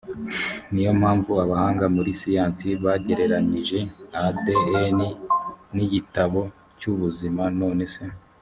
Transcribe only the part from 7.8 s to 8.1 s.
se